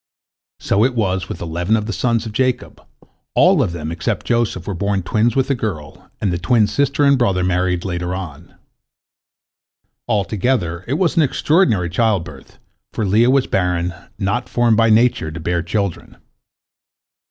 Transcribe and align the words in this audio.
So 0.59 0.83
it 0.83 0.95
was 0.95 1.29
with 1.29 1.41
eleven 1.41 1.77
of 1.77 1.85
the 1.85 1.93
sons 1.93 2.25
of 2.25 2.31
Jacob, 2.31 2.81
all 3.35 3.61
of 3.61 3.71
them 3.71 3.91
except 3.91 4.25
Joseph 4.25 4.65
were 4.65 4.73
born 4.73 5.03
twins 5.03 5.35
with 5.35 5.47
a 5.51 5.53
girl, 5.53 6.09
and 6.19 6.33
the 6.33 6.39
twin 6.39 6.65
sister 6.65 7.03
and 7.03 7.19
brother 7.19 7.43
married 7.43 7.85
later 7.85 8.15
on. 8.15 8.55
Altogether 10.07 10.83
it 10.87 10.95
was 10.95 11.17
an 11.17 11.21
extraordinary 11.21 11.87
childbirth, 11.91 12.57
for 12.91 13.05
Leah 13.05 13.29
was 13.29 13.45
barren, 13.45 13.93
not 14.17 14.49
formed 14.49 14.75
by 14.75 14.89
nature 14.89 15.29
to 15.29 15.39
bear 15.39 15.61
children. 15.61 16.17